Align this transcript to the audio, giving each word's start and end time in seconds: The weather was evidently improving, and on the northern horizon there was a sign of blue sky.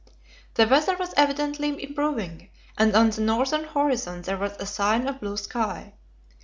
The 0.55 0.65
weather 0.67 0.97
was 0.97 1.13
evidently 1.15 1.67
improving, 1.83 2.49
and 2.75 2.95
on 2.95 3.11
the 3.11 3.21
northern 3.21 3.65
horizon 3.65 4.23
there 4.23 4.35
was 4.39 4.55
a 4.57 4.65
sign 4.65 5.07
of 5.07 5.19
blue 5.19 5.37
sky. 5.37 5.93